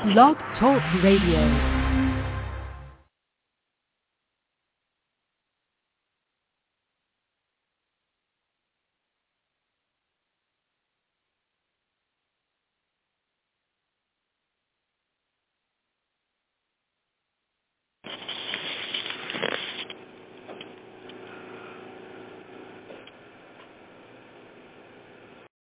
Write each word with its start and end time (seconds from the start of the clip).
Blog 0.00 0.36
Talk 0.58 0.82
Radio. 1.02 1.81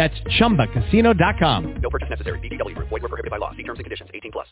That's 0.00 0.18
ChumbaCasino.com. 0.40 1.74
No 1.82 1.90
purchase 1.90 2.08
necessary. 2.08 2.38
VGW. 2.40 2.74
Void 2.74 3.02
were 3.02 3.08
prohibited 3.10 3.30
by 3.30 3.36
law. 3.36 3.50
See 3.50 3.64
terms 3.64 3.80
and 3.80 3.84
conditions. 3.84 4.08
18 4.14 4.32
plus. 4.32 4.46